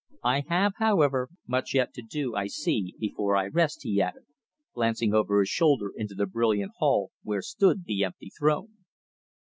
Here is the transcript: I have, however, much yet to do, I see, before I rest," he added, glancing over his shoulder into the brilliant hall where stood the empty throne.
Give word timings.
I 0.23 0.45
have, 0.49 0.73
however, 0.77 1.29
much 1.45 1.75
yet 1.75 1.93
to 1.93 2.01
do, 2.01 2.33
I 2.35 2.47
see, 2.47 2.95
before 2.97 3.35
I 3.37 3.45
rest," 3.49 3.81
he 3.83 4.01
added, 4.01 4.23
glancing 4.73 5.13
over 5.13 5.39
his 5.39 5.49
shoulder 5.49 5.91
into 5.95 6.15
the 6.15 6.25
brilliant 6.25 6.71
hall 6.79 7.11
where 7.21 7.43
stood 7.43 7.83
the 7.85 8.03
empty 8.03 8.31
throne. 8.31 8.77